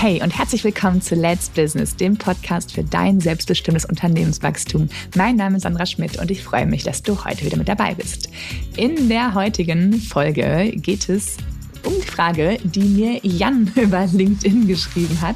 Hey 0.00 0.22
und 0.22 0.38
herzlich 0.38 0.62
willkommen 0.62 1.02
zu 1.02 1.16
Let's 1.16 1.48
Business, 1.50 1.96
dem 1.96 2.16
Podcast 2.16 2.72
für 2.72 2.84
dein 2.84 3.18
selbstbestimmtes 3.18 3.84
Unternehmenswachstum. 3.84 4.88
Mein 5.16 5.34
Name 5.34 5.56
ist 5.56 5.64
Sandra 5.64 5.86
Schmidt 5.86 6.20
und 6.20 6.30
ich 6.30 6.40
freue 6.40 6.66
mich, 6.66 6.84
dass 6.84 7.02
du 7.02 7.24
heute 7.24 7.44
wieder 7.44 7.56
mit 7.56 7.66
dabei 7.66 7.94
bist. 7.94 8.30
In 8.76 9.08
der 9.08 9.34
heutigen 9.34 9.94
Folge 9.94 10.70
geht 10.76 11.08
es 11.08 11.36
um 11.84 11.92
die 11.96 12.06
Frage, 12.06 12.58
die 12.62 12.84
mir 12.84 13.18
Jan 13.24 13.72
über 13.74 14.06
LinkedIn 14.06 14.68
geschrieben 14.68 15.20
hat. 15.20 15.34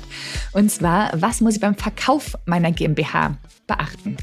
Und 0.52 0.70
zwar, 0.70 1.10
was 1.20 1.40
muss 1.40 1.56
ich 1.56 1.60
beim 1.60 1.74
Verkauf 1.74 2.36
meiner 2.46 2.70
GmbH 2.70 3.36
beachten? 3.66 4.16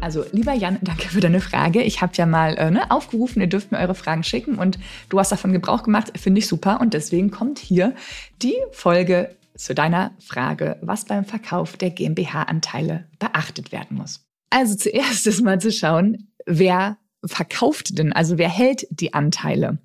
Also, 0.00 0.24
lieber 0.30 0.52
Jan, 0.52 0.78
danke 0.82 1.08
für 1.08 1.20
deine 1.20 1.40
Frage. 1.40 1.82
Ich 1.82 2.00
habe 2.00 2.12
ja 2.14 2.26
mal 2.26 2.56
äh, 2.58 2.70
ne, 2.70 2.88
aufgerufen, 2.92 3.40
ihr 3.40 3.48
dürft 3.48 3.72
mir 3.72 3.78
eure 3.78 3.96
Fragen 3.96 4.22
schicken 4.22 4.54
und 4.54 4.78
du 5.08 5.18
hast 5.18 5.32
davon 5.32 5.52
Gebrauch 5.52 5.82
gemacht, 5.82 6.12
finde 6.16 6.38
ich 6.38 6.46
super. 6.46 6.80
Und 6.80 6.94
deswegen 6.94 7.32
kommt 7.32 7.58
hier 7.58 7.92
die 8.40 8.54
Folge 8.70 9.34
zu 9.60 9.74
deiner 9.74 10.12
Frage, 10.18 10.78
was 10.80 11.04
beim 11.04 11.24
Verkauf 11.24 11.76
der 11.76 11.90
GmbH-Anteile 11.90 13.06
beachtet 13.18 13.72
werden 13.72 13.96
muss. 13.96 14.26
Also 14.50 14.74
zuerst 14.74 15.26
ist 15.26 15.42
mal 15.42 15.60
zu 15.60 15.70
schauen, 15.70 16.32
wer 16.46 16.98
verkauft 17.24 17.98
denn, 17.98 18.12
also 18.12 18.38
wer 18.38 18.48
hält 18.48 18.86
die 18.90 19.12
Anteile. 19.12 19.78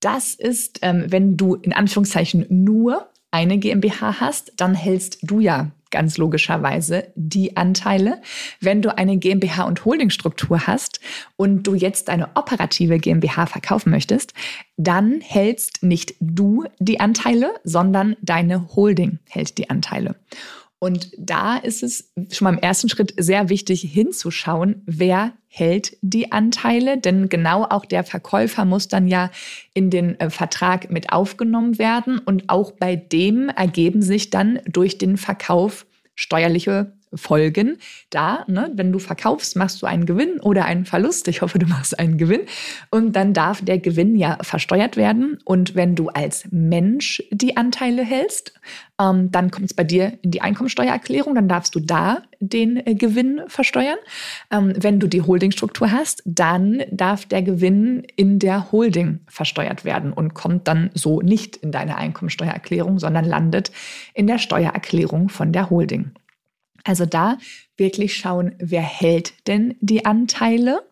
Das 0.00 0.34
ist, 0.34 0.78
ähm, 0.80 1.04
wenn 1.08 1.36
du 1.36 1.54
in 1.56 1.74
Anführungszeichen 1.74 2.46
nur 2.48 3.10
eine 3.30 3.58
GmbH 3.58 4.20
hast, 4.20 4.52
dann 4.56 4.74
hältst 4.74 5.18
du 5.22 5.40
ja 5.40 5.70
ganz 5.90 6.18
logischerweise 6.18 7.12
die 7.14 7.56
Anteile. 7.56 8.20
Wenn 8.60 8.82
du 8.82 8.96
eine 8.96 9.16
GmbH 9.18 9.64
und 9.64 9.84
Holdingstruktur 9.84 10.66
hast 10.66 11.00
und 11.36 11.64
du 11.64 11.74
jetzt 11.74 12.10
eine 12.10 12.28
operative 12.36 12.98
GmbH 12.98 13.46
verkaufen 13.46 13.90
möchtest, 13.90 14.34
dann 14.76 15.20
hältst 15.20 15.82
nicht 15.82 16.14
du 16.20 16.64
die 16.78 17.00
Anteile, 17.00 17.54
sondern 17.64 18.16
deine 18.22 18.74
Holding 18.74 19.18
hält 19.28 19.58
die 19.58 19.70
Anteile. 19.70 20.16
Und 20.80 21.12
da 21.18 21.58
ist 21.58 21.82
es 21.82 22.10
schon 22.32 22.46
mal 22.46 22.54
im 22.54 22.58
ersten 22.58 22.88
Schritt 22.88 23.14
sehr 23.18 23.50
wichtig 23.50 23.82
hinzuschauen, 23.82 24.82
wer 24.86 25.34
hält 25.46 25.98
die 26.00 26.32
Anteile, 26.32 26.96
denn 26.96 27.28
genau 27.28 27.64
auch 27.64 27.84
der 27.84 28.02
Verkäufer 28.02 28.64
muss 28.64 28.88
dann 28.88 29.06
ja 29.06 29.30
in 29.74 29.90
den 29.90 30.18
äh, 30.18 30.30
Vertrag 30.30 30.90
mit 30.90 31.12
aufgenommen 31.12 31.78
werden. 31.78 32.18
Und 32.18 32.48
auch 32.48 32.72
bei 32.72 32.96
dem 32.96 33.50
ergeben 33.50 34.00
sich 34.00 34.30
dann 34.30 34.60
durch 34.64 34.96
den 34.96 35.18
Verkauf 35.18 35.86
steuerliche 36.14 36.92
Folgen 37.14 37.78
da. 38.10 38.44
Ne? 38.46 38.70
Wenn 38.74 38.92
du 38.92 38.98
verkaufst, 38.98 39.56
machst 39.56 39.82
du 39.82 39.86
einen 39.86 40.06
Gewinn 40.06 40.40
oder 40.40 40.64
einen 40.64 40.84
Verlust. 40.84 41.28
Ich 41.28 41.42
hoffe, 41.42 41.58
du 41.58 41.66
machst 41.66 41.98
einen 41.98 42.18
Gewinn. 42.18 42.42
Und 42.90 43.14
dann 43.16 43.34
darf 43.34 43.64
der 43.64 43.78
Gewinn 43.78 44.16
ja 44.16 44.38
versteuert 44.42 44.96
werden. 44.96 45.38
Und 45.44 45.74
wenn 45.74 45.96
du 45.96 46.08
als 46.08 46.44
Mensch 46.50 47.22
die 47.30 47.56
Anteile 47.56 48.04
hältst, 48.04 48.52
ähm, 49.00 49.30
dann 49.30 49.50
kommt 49.50 49.66
es 49.66 49.74
bei 49.74 49.84
dir 49.84 50.18
in 50.22 50.30
die 50.30 50.40
Einkommensteuererklärung. 50.40 51.34
Dann 51.34 51.48
darfst 51.48 51.74
du 51.74 51.80
da 51.80 52.22
den 52.38 52.76
äh, 52.86 52.94
Gewinn 52.94 53.42
versteuern. 53.48 53.98
Ähm, 54.50 54.74
wenn 54.76 55.00
du 55.00 55.06
die 55.06 55.22
Holdingstruktur 55.22 55.90
hast, 55.90 56.22
dann 56.24 56.82
darf 56.90 57.26
der 57.26 57.42
Gewinn 57.42 58.04
in 58.16 58.38
der 58.38 58.72
Holding 58.72 59.20
versteuert 59.26 59.84
werden 59.84 60.12
und 60.12 60.34
kommt 60.34 60.68
dann 60.68 60.90
so 60.94 61.20
nicht 61.20 61.56
in 61.56 61.72
deine 61.72 61.96
Einkommensteuererklärung, 61.96 62.98
sondern 62.98 63.24
landet 63.24 63.72
in 64.14 64.26
der 64.26 64.38
Steuererklärung 64.38 65.28
von 65.28 65.52
der 65.52 65.70
Holding. 65.70 66.12
Also 66.84 67.06
da 67.06 67.38
wirklich 67.76 68.14
schauen, 68.14 68.54
wer 68.58 68.82
hält 68.82 69.46
denn 69.46 69.76
die 69.80 70.04
Anteile, 70.04 70.82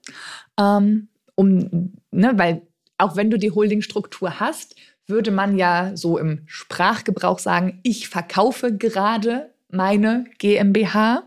ähm, 0.59 1.09
um, 1.35 1.93
ne, 2.11 2.33
weil 2.35 2.63
auch 2.99 3.17
wenn 3.17 3.31
du 3.31 3.39
die 3.39 3.53
Holdingstruktur 3.53 4.41
hast, 4.41 4.75
würde 5.07 5.31
man 5.31 5.57
ja 5.57 5.97
so 5.97 6.19
im 6.19 6.43
Sprachgebrauch 6.47 7.39
sagen, 7.39 7.81
ich 7.83 8.09
verkaufe 8.09 8.77
gerade 8.77 9.55
meine 9.71 10.25
GmbH 10.39 11.23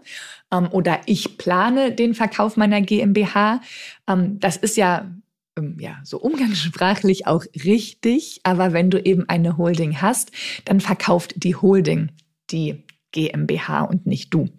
ähm, 0.52 0.70
oder 0.72 1.02
ich 1.06 1.38
plane 1.38 1.92
den 1.92 2.14
Verkauf 2.14 2.58
meiner 2.58 2.82
GmbH. 2.82 3.62
Ähm, 4.08 4.40
das 4.40 4.58
ist 4.58 4.78
ja 4.78 5.12
ähm, 5.58 5.78
ja, 5.80 6.00
so 6.04 6.20
umgangssprachlich 6.20 7.28
auch 7.28 7.46
richtig. 7.64 8.42
Aber 8.44 8.74
wenn 8.74 8.90
du 8.90 9.04
eben 9.04 9.28
eine 9.30 9.58
Holding 9.58 10.02
hast, 10.02 10.32
dann 10.66 10.80
verkauft 10.80 11.34
die 11.38 11.56
Holding 11.56 12.12
die 12.52 12.84
GmbH 13.12 13.82
und 13.84 14.06
nicht 14.06 14.34
du, 14.34 14.50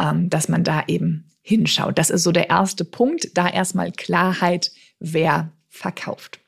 ähm, 0.00 0.30
dass 0.30 0.48
man 0.48 0.64
da 0.64 0.84
eben 0.86 1.30
hinschaut. 1.42 1.98
Das 1.98 2.10
ist 2.10 2.22
so 2.22 2.32
der 2.32 2.50
erste 2.50 2.84
Punkt, 2.84 3.36
da 3.36 3.48
erstmal 3.48 3.92
Klarheit, 3.92 4.72
wer 4.98 5.52
verkauft. 5.68 6.40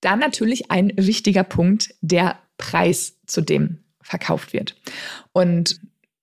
Dann 0.00 0.20
natürlich 0.20 0.70
ein 0.70 0.92
wichtiger 0.96 1.44
Punkt, 1.44 1.94
der 2.00 2.38
Preis, 2.56 3.16
zu 3.26 3.40
dem 3.40 3.84
verkauft 4.00 4.52
wird. 4.52 4.76
Und 5.32 5.80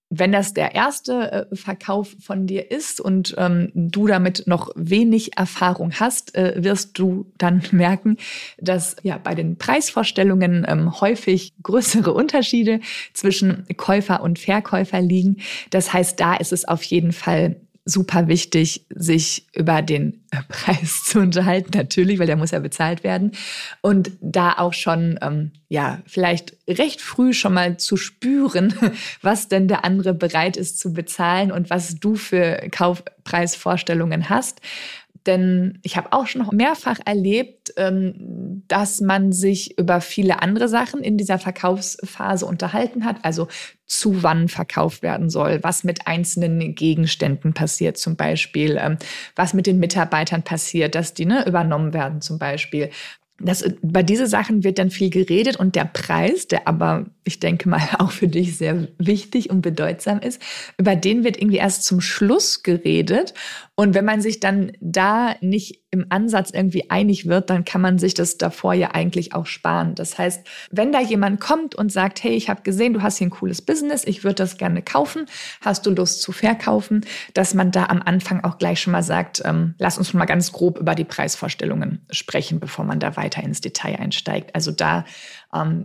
wenn 0.10 0.32
das 0.32 0.54
der 0.54 0.76
erste 0.76 1.48
äh, 1.52 1.56
Verkauf 1.56 2.16
von 2.20 2.46
dir 2.46 2.72
ist 2.72 3.02
und 3.02 3.34
ähm, 3.38 3.72
du 3.74 4.08
damit 4.08 4.44
noch 4.46 4.70
wenig 4.76 5.38
Erfahrung 5.38 5.94
hast, 6.00 6.36
äh, 6.36 6.64
wirst 6.64 6.98
du 7.00 7.32
dann 7.38 7.64
merken, 7.72 8.18
dass 8.60 8.96
ja 9.04 9.18
bei 9.18 9.36
den 9.36 9.58
Preisvorstellungen 9.58 10.66
ähm, 10.68 11.02
häufig 11.02 11.54
größere 11.64 12.14
Unterschiede 12.14 12.80
zwischen 13.14 13.66
Käufer 13.78 14.22
und 14.22 14.40
Verkäufer 14.40 15.02
liegen. 15.02 15.38
Das 15.72 15.92
heißt, 15.92 16.20
da 16.20 16.36
ist 16.36 16.54
es 16.54 16.66
auf 16.66 16.84
jeden 16.84 17.12
Fall 17.12 17.56
super 17.86 18.28
wichtig, 18.28 18.86
sich 18.90 19.46
über 19.54 19.84
den 19.84 20.24
Preis 20.50 21.04
zu 21.04 21.20
unterhalten, 21.20 21.78
natürlich, 21.78 22.18
weil 22.18 22.26
der 22.26 22.36
muss 22.36 22.52
ja 22.52 22.60
bezahlt 22.60 23.04
werden. 23.04 23.32
Und 23.82 24.12
da 24.22 24.54
auch 24.54 24.74
schon, 24.74 25.20
ähm, 25.22 25.52
ja, 25.70 26.02
vielleicht 26.08 26.58
recht 26.68 27.00
früh 27.00 27.32
schon 27.34 27.54
mal 27.54 27.78
zu 27.78 27.96
spüren, 27.96 28.74
was 29.22 29.48
denn 29.48 29.68
der 29.68 29.86
andere 29.86 30.16
bereit 30.16 30.58
ist 30.58 30.80
zu 30.80 30.94
bezahlen 30.94 31.52
und 31.52 31.70
was 31.70 32.00
du 32.00 32.16
für 32.16 32.68
Kaufpreisvorstellungen 32.72 34.30
hast. 34.30 34.62
Denn 35.26 35.80
ich 35.82 35.98
habe 35.98 36.14
auch 36.14 36.28
schon 36.28 36.48
mehrfach 36.52 37.00
erlebt, 37.06 37.74
ähm, 37.78 38.64
dass 38.68 39.02
man 39.02 39.32
sich 39.32 39.78
über 39.78 40.02
viele 40.02 40.42
andere 40.42 40.68
Sachen 40.68 41.02
in 41.02 41.18
dieser 41.18 41.40
Verkaufsphase 41.40 42.46
unterhalten 42.46 43.06
hat. 43.06 43.18
Also 43.24 43.48
zu 43.86 44.24
wann 44.24 44.48
verkauft 44.48 45.02
werden 45.02 45.30
soll, 45.30 45.60
was 45.64 45.84
mit 45.84 46.08
einzelnen 46.08 46.76
Gegenständen 46.76 47.54
passiert 47.54 47.98
zum 47.98 48.16
Beispiel, 48.16 48.78
ähm, 48.80 48.98
was 49.36 49.54
mit 49.54 49.68
den 49.68 49.80
Mitarbeitern 49.80 50.44
passiert, 50.44 50.96
dass 50.96 51.14
die 51.14 51.26
ne, 51.26 51.46
übernommen 51.48 51.94
werden 51.94 52.22
zum 52.22 52.40
Beispiel, 52.40 52.90
das, 53.40 53.66
bei 53.82 54.02
diese 54.02 54.28
Sachen 54.28 54.64
wird 54.64 54.80
dann 54.80 54.90
viel 54.90 55.10
geredet 55.10 55.58
und 55.58 55.76
der 55.76 55.84
Preis, 55.84 56.48
der 56.48 56.68
aber, 56.70 57.06
ich 57.26 57.40
denke 57.40 57.68
mal, 57.68 57.82
auch 58.00 58.12
für 58.12 58.28
dich 58.28 58.58
sehr 58.58 58.88
wichtig 58.98 59.50
und 59.50 59.62
bedeutsam 59.62 60.20
ist, 60.20 60.42
über 60.78 60.96
den 60.96 61.24
wird 61.24 61.38
irgendwie 61.38 61.58
erst 61.58 61.84
zum 61.84 62.00
Schluss 62.00 62.64
geredet. 62.64 63.34
Und 63.78 63.94
wenn 63.94 64.06
man 64.06 64.22
sich 64.22 64.40
dann 64.40 64.72
da 64.80 65.36
nicht 65.42 65.84
im 65.92 66.06
Ansatz 66.10 66.52
irgendwie 66.52 66.90
einig 66.90 67.26
wird, 67.28 67.50
dann 67.50 67.66
kann 67.66 67.82
man 67.82 68.00
sich 68.00 68.14
das 68.14 68.38
davor 68.38 68.74
ja 68.74 68.92
eigentlich 68.92 69.34
auch 69.34 69.46
sparen. 69.46 69.96
Das 69.96 70.18
heißt, 70.18 70.48
wenn 70.72 70.94
da 70.94 71.02
jemand 71.02 71.42
kommt 71.42 71.76
und 71.76 71.92
sagt, 71.92 72.24
hey, 72.24 72.34
ich 72.34 72.50
habe 72.50 72.62
gesehen, 72.64 72.94
du 72.94 73.02
hast 73.02 73.18
hier 73.18 73.28
ein 73.28 73.32
cooles 73.32 73.62
Business, 73.62 74.06
ich 74.06 74.24
würde 74.24 74.36
das 74.36 74.58
gerne 74.58 74.82
kaufen, 74.82 75.26
hast 75.62 75.86
du 75.86 75.92
Lust 75.92 76.22
zu 76.22 76.32
verkaufen, 76.32 77.06
dass 77.34 77.54
man 77.54 77.72
da 77.72 77.86
am 77.88 78.02
Anfang 78.02 78.44
auch 78.44 78.58
gleich 78.58 78.80
schon 78.80 78.92
mal 78.92 79.04
sagt, 79.04 79.42
ähm, 79.46 79.76
lass 79.78 79.98
uns 79.98 80.10
schon 80.10 80.20
mal 80.20 80.26
ganz 80.26 80.54
grob 80.54 80.80
über 80.80 80.96
die 80.96 81.06
Preisvorstellungen 81.06 82.06
sprechen, 82.12 82.62
bevor 82.62 82.86
man 82.86 83.00
da 83.00 83.18
weiter 83.18 83.44
ins 83.44 83.60
Detail 83.62 83.98
einsteigt. 84.00 84.56
Also 84.56 84.72
da 84.72 85.06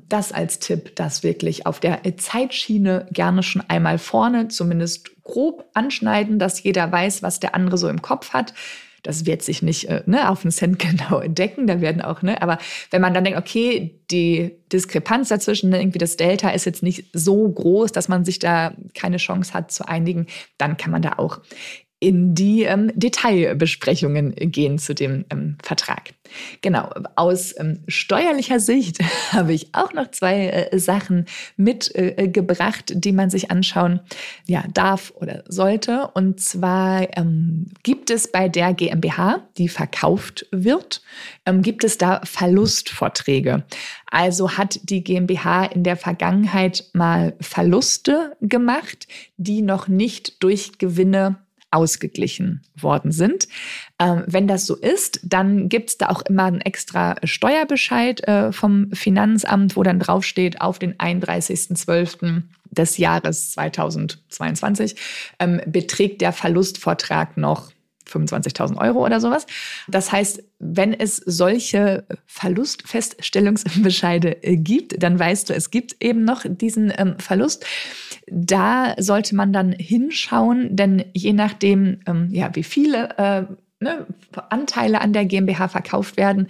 das 0.09 0.33
als 0.33 0.59
Tipp, 0.59 0.97
das 0.97 1.23
wirklich 1.23 1.67
auf 1.67 1.79
der 1.81 2.01
Zeitschiene 2.17 3.07
gerne 3.13 3.43
schon 3.43 3.63
einmal 3.69 3.99
vorne, 3.99 4.49
zumindest 4.49 5.23
grob 5.23 5.65
anschneiden, 5.75 6.39
dass 6.39 6.63
jeder 6.63 6.91
weiß, 6.91 7.23
was 7.23 7.41
der 7.41 7.55
andere 7.55 7.79
so 7.79 7.89
im 7.89 8.03
Kopf 8.03 8.33
hat. 8.33 8.53
Das 9.03 9.25
wird 9.25 9.43
sich 9.43 9.63
nicht 9.63 9.89
äh, 9.89 10.03
ne, 10.07 10.29
auf 10.29 10.43
den 10.43 10.51
Cent 10.51 10.79
genau 10.81 11.21
entdecken, 11.21 11.67
da 11.67 11.81
werden 11.81 12.03
auch, 12.03 12.23
ne, 12.23 12.43
aber 12.43 12.59
wenn 12.91 13.01
man 13.01 13.15
dann 13.15 13.25
denkt, 13.25 13.39
okay, 13.39 13.99
die 14.11 14.57
Diskrepanz 14.73 15.29
dazwischen, 15.29 15.71
ne, 15.71 15.81
irgendwie 15.81 15.99
das 15.99 16.17
Delta 16.17 16.51
ist 16.51 16.67
jetzt 16.67 16.83
nicht 16.83 17.07
so 17.13 17.49
groß, 17.49 17.93
dass 17.93 18.09
man 18.09 18.25
sich 18.25 18.39
da 18.39 18.75
keine 18.95 19.17
Chance 19.17 19.55
hat 19.55 19.71
zu 19.73 19.89
einigen, 19.89 20.27
dann 20.59 20.77
kann 20.77 20.91
man 20.91 21.03
da 21.03 21.15
auch 21.17 21.41
in 22.01 22.35
die 22.35 22.63
ähm, 22.63 22.91
Detailbesprechungen 22.95 24.35
gehen 24.35 24.79
zu 24.79 24.95
dem 24.95 25.27
ähm, 25.31 25.59
Vertrag. 25.63 26.15
Genau, 26.63 26.91
aus 27.17 27.55
ähm, 27.59 27.83
steuerlicher 27.89 28.59
Sicht 28.59 28.99
habe 29.33 29.53
ich 29.53 29.75
auch 29.75 29.93
noch 29.93 30.11
zwei 30.11 30.49
äh, 30.49 30.79
Sachen 30.79 31.27
mitgebracht, 31.57 32.91
äh, 32.91 32.97
die 32.97 33.13
man 33.13 33.29
sich 33.29 33.51
anschauen 33.51 34.01
ja, 34.47 34.65
darf 34.73 35.13
oder 35.17 35.45
sollte. 35.49 36.09
Und 36.15 36.41
zwar 36.41 37.07
ähm, 37.19 37.67
gibt 37.83 38.11
es 38.11 38.33
bei 38.33 38.49
der 38.49 38.73
GmbH, 38.73 39.47
die 39.59 39.69
verkauft 39.69 40.47
wird, 40.51 41.03
ähm, 41.45 41.61
gibt 41.61 41.85
es 41.85 41.99
da 41.99 42.23
Verlustvorträge. 42.25 43.65
Also 44.11 44.53
hat 44.53 44.81
die 44.85 45.05
GmbH 45.05 45.67
in 45.67 45.85
der 45.85 45.97
Vergangenheit 45.97 46.87
mal 46.95 47.35
Verluste 47.41 48.37
gemacht, 48.41 49.07
die 49.37 49.61
noch 49.61 49.87
nicht 49.87 50.43
durch 50.43 50.79
Gewinne 50.79 51.39
ausgeglichen 51.71 52.63
worden 52.77 53.13
sind. 53.13 53.49
Ähm, 53.99 54.25
wenn 54.27 54.49
das 54.49 54.67
so 54.67 54.77
ist, 54.77 55.21
dann 55.23 55.69
gibt 55.69 55.91
es 55.91 55.99
da 55.99 56.09
auch 56.09 56.23
immer 56.23 56.45
einen 56.45 56.61
extra 56.61 57.17
Steuerbescheid 57.25 58.27
äh, 58.27 58.53
vom 58.53 58.91
Finanzamt, 58.93 59.77
wo 59.77 59.83
dann 59.83 60.01
draufsteht, 60.01 60.61
auf 60.61 60.79
den 60.79 60.95
31.12 60.95 62.43
des 62.71 62.99
Jahres 62.99 63.53
2022 63.53 64.97
ähm, 65.39 65.61
beträgt 65.67 66.21
der 66.21 66.33
Verlustvortrag 66.33 67.37
noch 67.37 67.71
25.000 68.11 68.79
Euro 68.79 69.05
oder 69.05 69.21
sowas. 69.21 69.47
Das 69.89 70.13
heißt, 70.13 70.43
wenn 70.59 70.93
es 70.93 71.17
solche 71.17 72.05
Verlustfeststellungsbescheide 72.27 74.43
äh, 74.43 74.57
gibt, 74.57 75.03
dann 75.03 75.19
weißt 75.19 75.51
du, 75.51 75.55
es 75.55 75.71
gibt 75.71 75.97
eben 76.01 76.25
noch 76.25 76.45
diesen 76.47 76.93
ähm, 76.97 77.19
Verlust. 77.19 77.65
Da 78.27 78.95
sollte 78.99 79.35
man 79.35 79.53
dann 79.53 79.73
hinschauen, 79.73 80.77
denn 80.77 81.05
je 81.15 81.33
nachdem, 81.33 82.01
ähm, 82.07 82.29
ja, 82.31 82.55
wie 82.55 82.63
viele 82.63 83.19
äh, 83.19 83.45
ne, 83.81 84.07
Anteile 84.51 85.01
an 85.01 85.13
der 85.13 85.25
GmbH 85.25 85.69
verkauft 85.69 86.17
werden, 86.17 86.47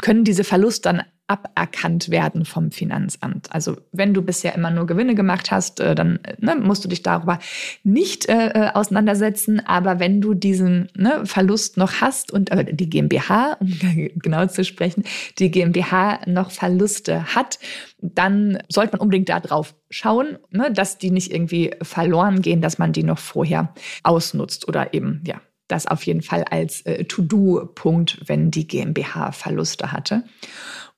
können 0.00 0.24
diese 0.24 0.44
Verlust 0.44 0.86
dann 0.86 1.02
aberkannt 1.26 2.10
werden 2.10 2.44
vom 2.44 2.70
Finanzamt. 2.70 3.48
Also 3.50 3.78
wenn 3.92 4.12
du 4.12 4.20
bisher 4.20 4.54
immer 4.54 4.70
nur 4.70 4.86
Gewinne 4.86 5.14
gemacht 5.14 5.50
hast, 5.50 5.80
äh, 5.80 5.94
dann 5.94 6.18
ne, 6.38 6.54
musst 6.56 6.84
du 6.84 6.88
dich 6.88 7.02
darüber 7.02 7.38
nicht 7.82 8.28
äh, 8.28 8.48
äh 8.48 8.70
auseinandersetzen. 8.74 9.64
Aber 9.66 10.00
wenn 10.00 10.20
du 10.20 10.34
diesen 10.34 10.90
ne, 10.94 11.24
Verlust 11.24 11.78
noch 11.78 12.02
hast 12.02 12.30
und 12.30 12.50
äh, 12.50 12.74
die 12.74 12.90
GmbH, 12.90 13.54
um 13.60 13.70
genau 14.16 14.46
zu 14.46 14.64
sprechen, 14.64 15.04
die 15.38 15.50
GmbH 15.50 16.20
noch 16.26 16.50
Verluste 16.50 17.34
hat, 17.34 17.58
dann 18.02 18.58
sollte 18.68 18.92
man 18.92 19.00
unbedingt 19.00 19.30
darauf 19.30 19.74
schauen, 19.88 20.38
ne, 20.50 20.70
dass 20.72 20.98
die 20.98 21.10
nicht 21.10 21.32
irgendwie 21.32 21.74
verloren 21.80 22.42
gehen, 22.42 22.60
dass 22.60 22.76
man 22.76 22.92
die 22.92 23.02
noch 23.02 23.18
vorher 23.18 23.72
ausnutzt 24.02 24.68
oder 24.68 24.92
eben 24.92 25.22
ja 25.26 25.40
das 25.68 25.86
auf 25.86 26.04
jeden 26.04 26.22
Fall 26.22 26.44
als 26.44 26.82
äh, 26.82 27.04
To-Do-Punkt, 27.04 28.20
wenn 28.26 28.50
die 28.50 28.66
GmbH 28.66 29.32
Verluste 29.32 29.92
hatte. 29.92 30.24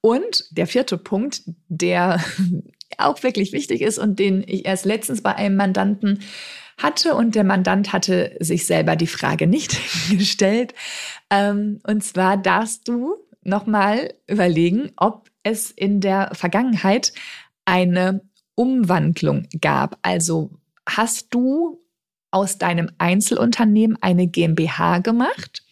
Und 0.00 0.44
der 0.50 0.66
vierte 0.66 0.98
Punkt, 0.98 1.42
der 1.68 2.20
auch 2.98 3.22
wirklich 3.22 3.52
wichtig 3.52 3.80
ist 3.80 3.98
und 3.98 4.18
den 4.18 4.44
ich 4.46 4.66
erst 4.66 4.84
letztens 4.84 5.22
bei 5.22 5.34
einem 5.34 5.56
Mandanten 5.56 6.20
hatte 6.78 7.14
und 7.14 7.34
der 7.34 7.44
Mandant 7.44 7.92
hatte 7.92 8.36
sich 8.38 8.66
selber 8.66 8.96
die 8.96 9.06
Frage 9.06 9.46
nicht 9.46 9.78
gestellt. 10.10 10.74
Ähm, 11.30 11.80
und 11.86 12.04
zwar 12.04 12.36
darfst 12.36 12.88
du 12.88 13.16
nochmal 13.42 14.14
überlegen, 14.26 14.92
ob 14.96 15.30
es 15.42 15.70
in 15.70 16.00
der 16.00 16.30
Vergangenheit 16.34 17.12
eine 17.64 18.20
Umwandlung 18.56 19.46
gab. 19.60 19.98
Also 20.02 20.50
hast 20.88 21.28
du 21.32 21.80
aus 22.36 22.58
deinem 22.58 22.90
Einzelunternehmen 22.98 23.96
eine 24.02 24.26
GmbH 24.26 24.98
gemacht? 24.98 25.64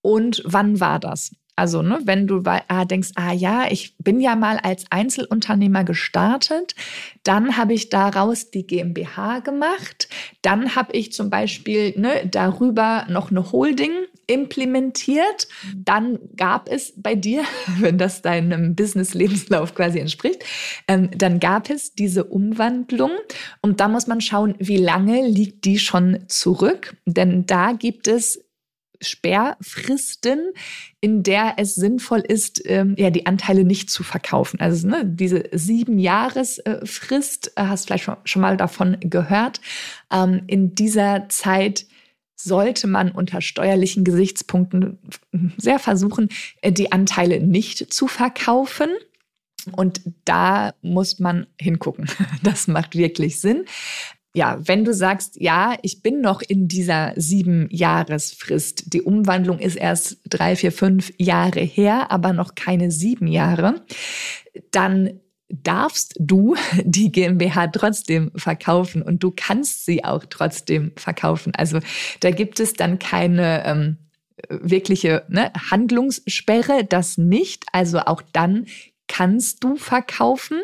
Und 0.00 0.40
wann 0.44 0.78
war 0.78 1.00
das? 1.00 1.32
Also, 1.56 1.82
ne, 1.82 1.98
wenn 2.04 2.28
du 2.28 2.44
ah, 2.46 2.84
denkst, 2.84 3.10
ah 3.16 3.32
ja, 3.32 3.66
ich 3.68 3.96
bin 3.98 4.20
ja 4.20 4.36
mal 4.36 4.58
als 4.58 4.84
Einzelunternehmer 4.90 5.82
gestartet, 5.82 6.76
dann 7.24 7.56
habe 7.56 7.74
ich 7.74 7.88
daraus 7.88 8.52
die 8.52 8.64
GmbH 8.64 9.40
gemacht, 9.40 10.08
dann 10.42 10.76
habe 10.76 10.92
ich 10.92 11.12
zum 11.12 11.30
Beispiel 11.30 11.98
ne, 11.98 12.28
darüber 12.30 13.06
noch 13.08 13.32
eine 13.32 13.50
Holding 13.50 13.90
implementiert, 14.28 15.48
dann 15.74 16.18
gab 16.36 16.68
es 16.68 16.92
bei 16.96 17.16
dir, 17.16 17.42
wenn 17.80 17.98
das 17.98 18.22
deinem 18.22 18.76
Business-Lebenslauf 18.76 19.74
quasi 19.74 19.98
entspricht, 19.98 20.44
ähm, 20.86 21.10
dann 21.16 21.40
gab 21.40 21.68
es 21.70 21.94
diese 21.94 22.24
Umwandlung 22.24 23.10
und 23.62 23.80
da 23.80 23.88
muss 23.88 24.06
man 24.06 24.20
schauen, 24.20 24.54
wie 24.58 24.76
lange 24.76 25.26
liegt 25.26 25.64
die 25.64 25.78
schon 25.78 26.24
zurück, 26.28 26.96
denn 27.06 27.46
da 27.46 27.72
gibt 27.72 28.06
es 28.06 28.44
Sperrfristen, 29.00 30.52
in 31.00 31.22
der 31.22 31.54
es 31.56 31.74
sinnvoll 31.74 32.20
ist, 32.20 32.62
ähm, 32.64 32.94
ja, 32.98 33.10
die 33.10 33.26
Anteile 33.26 33.64
nicht 33.64 33.90
zu 33.90 34.02
verkaufen. 34.02 34.60
Also 34.60 34.88
ne, 34.88 35.04
diese 35.04 35.44
sieben 35.52 35.98
Jahresfrist, 35.98 37.52
äh, 37.56 37.62
hast 37.62 37.86
vielleicht 37.86 38.04
schon, 38.04 38.16
schon 38.24 38.42
mal 38.42 38.56
davon 38.56 38.96
gehört. 39.00 39.60
Ähm, 40.12 40.42
in 40.48 40.74
dieser 40.74 41.28
Zeit 41.28 41.86
sollte 42.40 42.86
man 42.86 43.10
unter 43.10 43.40
steuerlichen 43.40 44.04
Gesichtspunkten 44.04 44.98
sehr 45.56 45.78
versuchen, 45.78 46.28
äh, 46.62 46.72
die 46.72 46.92
Anteile 46.92 47.40
nicht 47.40 47.92
zu 47.92 48.06
verkaufen. 48.06 48.88
Und 49.72 50.00
da 50.24 50.72
muss 50.80 51.18
man 51.18 51.46
hingucken. 51.60 52.08
Das 52.42 52.68
macht 52.68 52.96
wirklich 52.96 53.40
Sinn 53.40 53.64
ja, 54.34 54.58
wenn 54.60 54.84
du 54.84 54.94
sagst, 54.94 55.40
ja, 55.40 55.76
ich 55.82 56.02
bin 56.02 56.20
noch 56.20 56.42
in 56.42 56.68
dieser 56.68 57.12
sieben 57.16 57.66
Jahresfrist, 57.70 58.92
die 58.92 59.02
Umwandlung 59.02 59.58
ist 59.58 59.76
erst 59.76 60.18
drei, 60.28 60.54
vier, 60.54 60.70
fünf 60.70 61.12
Jahre 61.18 61.60
her, 61.60 62.12
aber 62.12 62.32
noch 62.32 62.54
keine 62.54 62.90
sieben 62.90 63.26
Jahre, 63.26 63.82
dann 64.70 65.20
darfst 65.48 66.14
du 66.18 66.56
die 66.84 67.10
GmbH 67.12 67.68
trotzdem 67.68 68.30
verkaufen 68.36 69.02
und 69.02 69.22
du 69.22 69.32
kannst 69.34 69.84
sie 69.84 70.04
auch 70.04 70.24
trotzdem 70.28 70.92
verkaufen. 70.96 71.54
Also 71.54 71.80
da 72.20 72.30
gibt 72.30 72.60
es 72.60 72.74
dann 72.74 72.98
keine 72.98 73.64
ähm, 73.64 73.96
wirkliche 74.48 75.24
ne, 75.28 75.52
Handlungssperre, 75.70 76.84
das 76.84 77.18
nicht. 77.18 77.64
Also 77.72 78.00
auch 78.00 78.22
dann 78.32 78.66
kannst 79.08 79.64
du 79.64 79.76
verkaufen. 79.76 80.60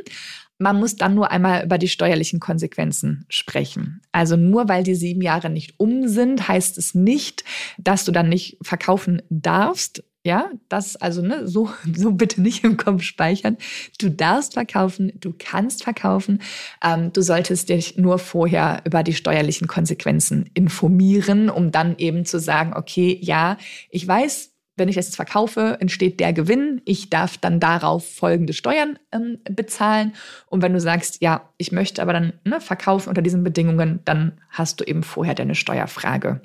Man 0.58 0.78
muss 0.78 0.96
dann 0.96 1.14
nur 1.14 1.32
einmal 1.32 1.64
über 1.64 1.78
die 1.78 1.88
steuerlichen 1.88 2.38
Konsequenzen 2.38 3.26
sprechen. 3.28 4.02
Also 4.12 4.36
nur 4.36 4.68
weil 4.68 4.84
die 4.84 4.94
sieben 4.94 5.20
Jahre 5.20 5.50
nicht 5.50 5.74
um 5.78 6.06
sind, 6.06 6.46
heißt 6.46 6.78
es 6.78 6.94
nicht, 6.94 7.44
dass 7.76 8.04
du 8.04 8.12
dann 8.12 8.28
nicht 8.28 8.58
verkaufen 8.62 9.20
darfst. 9.30 10.04
Ja, 10.26 10.50
das 10.70 10.96
also 10.96 11.20
ne, 11.20 11.46
so, 11.46 11.70
so 11.94 12.12
bitte 12.12 12.40
nicht 12.40 12.64
im 12.64 12.78
Kopf 12.78 13.02
speichern. 13.02 13.58
Du 13.98 14.08
darfst 14.08 14.54
verkaufen, 14.54 15.12
du 15.16 15.34
kannst 15.38 15.84
verkaufen. 15.84 16.40
Ähm, 16.82 17.12
du 17.12 17.20
solltest 17.20 17.68
dich 17.68 17.98
nur 17.98 18.18
vorher 18.18 18.82
über 18.86 19.02
die 19.02 19.12
steuerlichen 19.12 19.68
Konsequenzen 19.68 20.50
informieren, 20.54 21.50
um 21.50 21.70
dann 21.72 21.96
eben 21.98 22.24
zu 22.24 22.40
sagen, 22.40 22.72
okay, 22.74 23.18
ja, 23.20 23.58
ich 23.90 24.08
weiß, 24.08 24.54
wenn 24.76 24.88
ich 24.88 24.96
es 24.96 25.14
verkaufe, 25.14 25.76
entsteht 25.80 26.18
der 26.20 26.32
Gewinn. 26.32 26.80
Ich 26.84 27.10
darf 27.10 27.36
dann 27.36 27.60
darauf 27.60 28.08
folgende 28.08 28.54
Steuern 28.54 28.98
ähm, 29.12 29.38
bezahlen. 29.44 30.14
Und 30.46 30.62
wenn 30.62 30.72
du 30.72 30.80
sagst, 30.80 31.22
ja, 31.22 31.50
ich 31.58 31.70
möchte 31.70 32.00
aber 32.02 32.14
dann 32.14 32.32
ne, 32.44 32.60
verkaufen 32.60 33.10
unter 33.10 33.22
diesen 33.22 33.44
Bedingungen, 33.44 34.00
dann 34.04 34.40
hast 34.48 34.80
du 34.80 34.84
eben 34.84 35.02
vorher 35.02 35.34
deine 35.34 35.54
Steuerfrage 35.54 36.40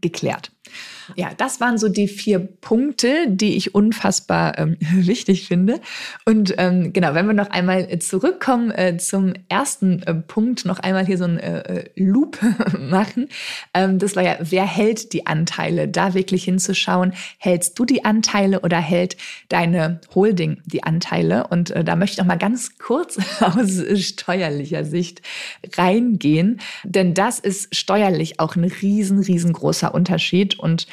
geklärt. 0.00 0.52
Ja, 1.16 1.30
das 1.36 1.60
waren 1.60 1.78
so 1.78 1.88
die 1.88 2.08
vier 2.08 2.38
Punkte, 2.38 3.26
die 3.28 3.56
ich 3.56 3.74
unfassbar 3.74 4.58
ähm, 4.58 4.76
wichtig 4.94 5.46
finde. 5.46 5.80
Und 6.24 6.54
ähm, 6.58 6.92
genau, 6.92 7.14
wenn 7.14 7.26
wir 7.26 7.34
noch 7.34 7.50
einmal 7.50 7.98
zurückkommen 8.00 8.70
äh, 8.70 8.96
zum 8.98 9.34
ersten 9.48 10.02
äh, 10.02 10.14
Punkt, 10.14 10.64
noch 10.64 10.78
einmal 10.78 11.06
hier 11.06 11.18
so 11.18 11.24
ein 11.24 11.38
äh, 11.38 11.60
äh 11.60 11.84
Loop 11.96 12.38
machen. 12.78 13.28
Ähm, 13.74 13.98
das 13.98 14.16
war 14.16 14.22
ja, 14.22 14.36
wer 14.40 14.66
hält 14.66 15.12
die 15.12 15.26
Anteile? 15.26 15.88
Da 15.88 16.14
wirklich 16.14 16.44
hinzuschauen, 16.44 17.12
hältst 17.38 17.78
du 17.78 17.84
die 17.84 18.04
Anteile 18.04 18.60
oder 18.60 18.78
hält 18.78 19.16
deine 19.48 20.00
Holding 20.14 20.60
die 20.66 20.82
Anteile? 20.82 21.46
Und 21.48 21.70
äh, 21.70 21.84
da 21.84 21.96
möchte 21.96 22.14
ich 22.14 22.18
noch 22.18 22.26
mal 22.26 22.38
ganz 22.38 22.78
kurz 22.78 23.18
aus 23.40 23.82
steuerlicher 23.96 24.84
Sicht 24.84 25.22
reingehen, 25.76 26.60
denn 26.84 27.14
das 27.14 27.38
ist 27.38 27.74
steuerlich 27.74 28.40
auch 28.40 28.56
ein 28.56 28.64
riesen, 28.64 29.20
riesengroßer 29.20 29.94
Unterschied 29.94 30.57
und 30.58 30.86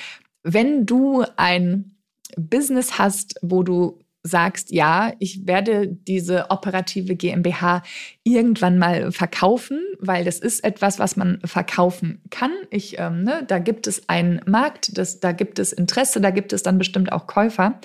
wenn 0.44 0.86
du 0.86 1.24
ein 1.38 1.96
Business 2.38 2.98
hast, 3.00 3.36
wo 3.42 3.64
du 3.64 4.00
sagst, 4.26 4.72
ja, 4.72 5.14
ich 5.20 5.46
werde 5.46 5.88
diese 5.88 6.50
operative 6.50 7.16
GmbH 7.16 7.84
irgendwann 8.24 8.80
mal 8.80 9.12
verkaufen, 9.12 9.80
weil 10.00 10.26
das 10.26 10.40
ist 10.40 10.64
etwas, 10.64 10.98
was 10.98 11.16
man 11.16 11.40
verkaufen 11.46 12.22
kann. 12.32 12.52
Ich, 12.72 12.98
ähm, 12.98 13.24
ne, 13.24 13.44
da 13.48 13.60
gibt 13.60 13.86
es 13.86 14.10
einen 14.10 14.42
Markt, 14.48 14.98
das, 14.98 15.20
da 15.20 15.32
gibt 15.32 15.60
es 15.60 15.74
Interesse, 15.74 16.22
da 16.22 16.32
gibt 16.32 16.54
es 16.54 16.64
dann 16.64 16.80
bestimmt 16.80 17.12
auch 17.12 17.28
Käufer. 17.28 17.80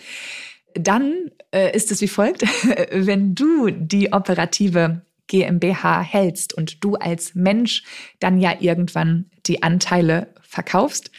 Dann 0.75 1.31
äh, 1.51 1.77
ist 1.77 1.93
es 1.93 2.01
wie 2.01 2.09
folgt, 2.09 2.43
wenn 2.91 3.35
du 3.35 3.71
die 3.71 4.13
operative 4.13 5.03
GmbH 5.27 6.01
hältst 6.01 6.55
und 6.55 6.83
du 6.83 6.95
als 6.95 7.35
Mensch 7.35 7.85
dann 8.19 8.41
ja 8.41 8.55
irgendwann 8.59 9.27
die 9.47 9.63
Anteile 9.63 10.29
verkaufst, 10.41 11.11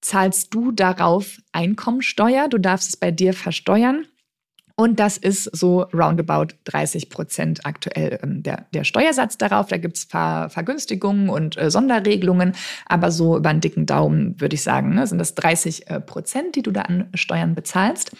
zahlst 0.00 0.54
du 0.54 0.72
darauf 0.72 1.38
Einkommensteuer. 1.52 2.48
Du 2.48 2.58
darfst 2.58 2.88
es 2.88 2.96
bei 2.96 3.10
dir 3.10 3.34
versteuern. 3.34 4.06
Und 4.80 5.00
das 5.00 5.16
ist 5.16 5.50
so 5.56 5.86
roundabout 5.92 6.54
30 6.62 7.10
Prozent 7.10 7.66
aktuell 7.66 8.20
ähm, 8.22 8.44
der, 8.44 8.66
der 8.72 8.84
Steuersatz 8.84 9.36
darauf. 9.36 9.66
Da 9.66 9.76
gibt 9.76 9.96
es 9.96 10.04
Ver 10.04 10.50
Vergünstigungen 10.50 11.30
und 11.30 11.58
äh, 11.58 11.68
Sonderregelungen, 11.68 12.52
aber 12.86 13.10
so 13.10 13.36
über 13.36 13.48
einen 13.48 13.60
dicken 13.60 13.86
Daumen 13.86 14.40
würde 14.40 14.54
ich 14.54 14.62
sagen, 14.62 14.94
ne, 14.94 15.04
sind 15.08 15.18
das 15.18 15.34
30 15.34 15.90
äh, 15.90 16.00
Prozent, 16.00 16.54
die 16.54 16.62
du 16.62 16.70
da 16.70 16.82
an 16.82 17.08
Steuern 17.14 17.56
bezahlst. 17.56 18.12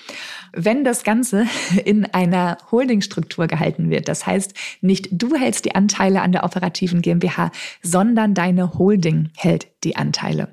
Wenn 0.52 0.82
das 0.82 1.04
Ganze 1.04 1.46
in 1.84 2.06
einer 2.06 2.58
Holdingstruktur 2.72 3.46
gehalten 3.46 3.88
wird, 3.88 4.08
das 4.08 4.26
heißt, 4.26 4.52
nicht 4.80 5.10
du 5.12 5.36
hältst 5.36 5.64
die 5.64 5.76
Anteile 5.76 6.22
an 6.22 6.32
der 6.32 6.42
operativen 6.42 7.02
GmbH, 7.02 7.52
sondern 7.84 8.34
deine 8.34 8.74
Holding 8.74 9.30
hält 9.36 9.68
die 9.84 9.96
Anteile. 9.96 10.48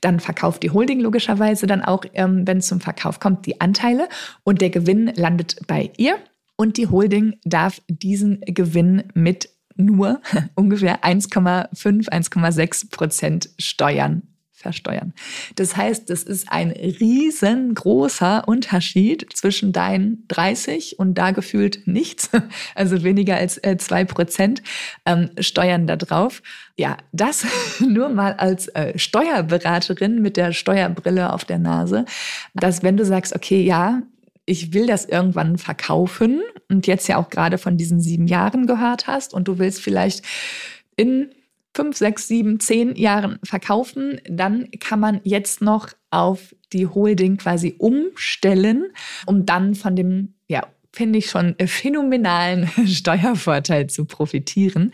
Dann 0.00 0.20
verkauft 0.20 0.62
die 0.62 0.70
Holding 0.70 1.00
logischerweise 1.00 1.66
dann 1.66 1.82
auch, 1.82 2.04
ähm, 2.14 2.46
wenn 2.46 2.58
es 2.58 2.66
zum 2.66 2.80
Verkauf 2.80 3.20
kommt, 3.20 3.46
die 3.46 3.60
Anteile 3.60 4.08
und 4.44 4.60
der 4.60 4.70
Gewinn 4.70 5.12
landet 5.14 5.66
bei 5.66 5.90
ihr 5.96 6.16
und 6.56 6.76
die 6.76 6.88
Holding 6.88 7.36
darf 7.44 7.80
diesen 7.88 8.40
Gewinn 8.42 9.04
mit 9.14 9.48
nur 9.76 10.20
ungefähr 10.54 11.02
1,5, 11.02 12.08
1,6 12.08 12.90
Prozent 12.90 13.50
Steuern 13.58 14.29
versteuern. 14.60 15.12
Das 15.56 15.76
heißt, 15.76 16.10
das 16.10 16.22
ist 16.22 16.50
ein 16.50 16.70
riesengroßer 16.70 18.46
Unterschied 18.46 19.26
zwischen 19.34 19.72
deinen 19.72 20.24
30 20.28 20.98
und 20.98 21.14
da 21.14 21.30
gefühlt 21.30 21.86
nichts, 21.86 22.30
also 22.74 23.02
weniger 23.02 23.36
als 23.36 23.58
äh, 23.58 23.76
zwei 23.78 24.04
Prozent 24.04 24.62
ähm, 25.06 25.30
Steuern 25.38 25.86
da 25.86 25.96
drauf. 25.96 26.42
Ja, 26.76 26.96
das 27.12 27.46
nur 27.80 28.08
mal 28.08 28.34
als 28.34 28.68
äh, 28.68 28.98
Steuerberaterin 28.98 30.22
mit 30.22 30.36
der 30.36 30.52
Steuerbrille 30.52 31.32
auf 31.32 31.44
der 31.44 31.58
Nase, 31.58 32.04
dass 32.54 32.82
wenn 32.82 32.96
du 32.96 33.04
sagst, 33.04 33.34
okay, 33.34 33.62
ja, 33.62 34.02
ich 34.46 34.72
will 34.72 34.86
das 34.86 35.04
irgendwann 35.04 35.58
verkaufen 35.58 36.40
und 36.68 36.86
jetzt 36.86 37.06
ja 37.08 37.18
auch 37.18 37.30
gerade 37.30 37.58
von 37.58 37.76
diesen 37.76 38.00
sieben 38.00 38.26
Jahren 38.26 38.66
gehört 38.66 39.06
hast 39.06 39.32
und 39.32 39.46
du 39.46 39.58
willst 39.58 39.80
vielleicht 39.80 40.24
in 40.96 41.30
fünf, 41.74 41.96
sechs, 41.96 42.28
sieben, 42.28 42.60
zehn 42.60 42.96
Jahren 42.96 43.38
verkaufen, 43.44 44.20
dann 44.28 44.70
kann 44.80 45.00
man 45.00 45.20
jetzt 45.24 45.62
noch 45.62 45.88
auf 46.10 46.54
die 46.72 46.86
Holding 46.86 47.36
quasi 47.36 47.76
umstellen, 47.78 48.92
um 49.26 49.46
dann 49.46 49.74
von 49.74 49.96
dem 49.96 50.34
ja, 50.48 50.66
finde 50.92 51.18
ich 51.18 51.30
schon 51.30 51.54
phänomenalen 51.66 52.68
Steuervorteil 52.86 53.86
zu 53.86 54.04
profitieren. 54.04 54.92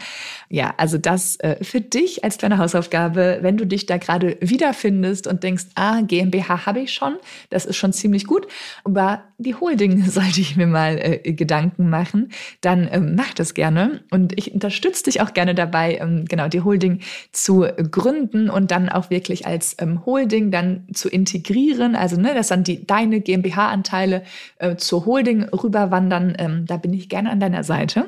Ja, 0.50 0.74
also 0.76 0.98
das 0.98 1.36
äh, 1.36 1.62
für 1.64 1.80
dich 1.80 2.22
als 2.22 2.38
kleine 2.38 2.58
Hausaufgabe, 2.58 3.38
wenn 3.40 3.56
du 3.56 3.66
dich 3.66 3.86
da 3.86 3.96
gerade 3.96 4.36
wiederfindest 4.40 5.26
und 5.26 5.42
denkst, 5.42 5.64
ah, 5.74 6.02
GmbH 6.02 6.66
habe 6.66 6.80
ich 6.80 6.92
schon, 6.92 7.16
das 7.50 7.64
ist 7.64 7.76
schon 7.76 7.92
ziemlich 7.92 8.26
gut, 8.26 8.46
aber 8.84 9.22
die 9.38 9.54
Holding 9.54 10.04
sollte 10.10 10.40
ich 10.40 10.56
mir 10.56 10.66
mal 10.66 10.98
äh, 10.98 11.32
Gedanken 11.32 11.88
machen, 11.88 12.30
dann 12.60 12.88
ähm, 12.92 13.14
mach 13.14 13.32
das 13.32 13.54
gerne 13.54 14.04
und 14.10 14.38
ich 14.38 14.52
unterstütze 14.52 15.04
dich 15.04 15.22
auch 15.22 15.32
gerne 15.32 15.54
dabei, 15.54 15.96
ähm, 15.96 16.26
genau 16.26 16.48
die 16.48 16.60
Holding 16.60 17.00
zu 17.32 17.66
gründen 17.90 18.50
und 18.50 18.70
dann 18.70 18.90
auch 18.90 19.08
wirklich 19.08 19.46
als 19.46 19.76
ähm, 19.78 20.04
Holding 20.04 20.50
dann 20.50 20.86
zu 20.92 21.08
integrieren, 21.08 21.96
also 21.96 22.20
ne, 22.20 22.34
dass 22.34 22.48
dann 22.48 22.64
die 22.64 22.86
deine 22.86 23.20
GmbH-Anteile 23.20 24.22
äh, 24.58 24.76
zur 24.76 25.06
Holding 25.06 25.44
rüber 25.44 25.85
wandern, 25.90 26.34
ähm, 26.38 26.66
da 26.66 26.76
bin 26.76 26.92
ich 26.92 27.08
gerne 27.08 27.30
an 27.30 27.40
deiner 27.40 27.64
Seite. 27.64 28.06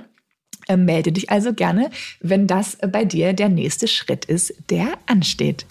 Ähm, 0.69 0.85
melde 0.85 1.13
dich 1.13 1.31
also 1.31 1.55
gerne, 1.55 1.91
wenn 2.21 2.47
das 2.47 2.77
bei 2.93 3.07
dir 3.07 3.33
der 3.33 3.49
nächste 3.49 3.89
Schritt 3.89 4.27
ist, 4.27 4.53
der 4.69 4.99
ansteht. 5.07 5.65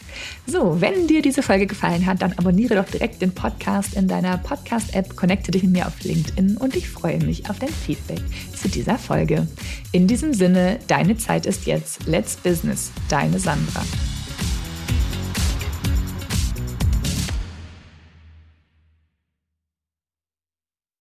So, 0.48 0.82
wenn 0.82 1.08
dir 1.08 1.22
diese 1.22 1.44
Folge 1.44 1.68
gefallen 1.68 2.08
hat, 2.08 2.24
dann 2.24 2.34
abonniere 2.34 2.76
doch 2.76 2.90
direkt 2.90 3.22
den 3.22 3.32
Podcast 3.32 3.94
in 3.94 4.08
deiner 4.08 4.40
Podcast-App, 4.40 5.16
connecte 5.16 5.52
dich 5.52 5.62
mit 5.62 5.74
mir 5.74 5.88
auf 5.88 6.04
LinkedIn 6.04 6.58
und 6.58 6.76
ich 6.76 6.90
freue 6.90 7.24
mich 7.24 7.48
auf 7.48 7.60
dein 7.60 7.70
Feedback 7.70 8.22
zu 8.56 8.70
dieser 8.70 8.98
Folge. 8.98 9.48
In 9.92 10.08
diesem 10.08 10.34
Sinne, 10.34 10.80
deine 10.88 11.16
Zeit 11.16 11.46
ist 11.46 11.68
jetzt. 11.68 12.08
Let's 12.08 12.36
Business, 12.36 12.92
deine 13.08 13.38
Sandra. 13.38 13.84